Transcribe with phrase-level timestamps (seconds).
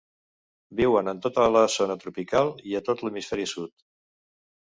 [0.77, 3.75] Viuen en tota la zona tropical, i a tot l'hemisferi sud.